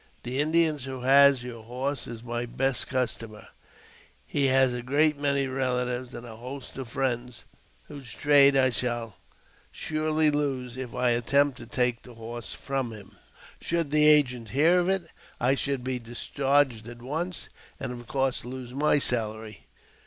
[0.23, 3.49] The Indian who has your horse is my best customer;
[4.25, 7.45] he has a great many relatives, and a host of friends,
[7.83, 9.17] whose trade I shall
[9.71, 13.15] surely lose if I attempt to take the horse from him.
[13.61, 17.49] Should the agent hear of it, I should be discharged at once,
[17.79, 19.67] and, of course, lose my salary."